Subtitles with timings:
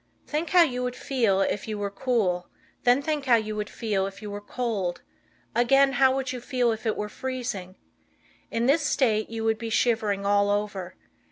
[0.25, 2.49] Think how you would feel if you were cool;
[2.85, 5.03] then how you would feel if you were cold;
[5.53, 7.75] again, how you would feel if it were freezing.
[8.49, 10.95] In this state you would be shivering all over.